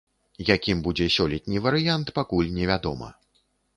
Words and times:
Якім 0.53 0.77
будзе 0.87 1.07
сёлетні 1.17 1.61
варыянт, 1.65 2.07
пакуль 2.19 2.51
невядома. 2.59 3.15